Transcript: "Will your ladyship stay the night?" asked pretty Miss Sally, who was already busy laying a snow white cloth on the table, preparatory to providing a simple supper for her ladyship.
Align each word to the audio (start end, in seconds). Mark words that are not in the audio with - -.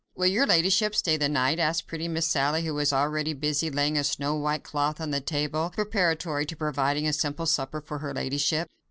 "Will 0.15 0.25
your 0.25 0.47
ladyship 0.47 0.95
stay 0.95 1.15
the 1.15 1.29
night?" 1.29 1.59
asked 1.59 1.85
pretty 1.85 2.07
Miss 2.07 2.25
Sally, 2.25 2.65
who 2.65 2.73
was 2.73 2.91
already 2.91 3.33
busy 3.33 3.69
laying 3.69 3.99
a 3.99 4.03
snow 4.03 4.33
white 4.33 4.63
cloth 4.63 4.99
on 4.99 5.11
the 5.11 5.21
table, 5.21 5.71
preparatory 5.75 6.47
to 6.47 6.55
providing 6.55 7.05
a 7.05 7.13
simple 7.13 7.45
supper 7.45 7.79
for 7.81 7.99
her 7.99 8.11
ladyship. 8.11 8.67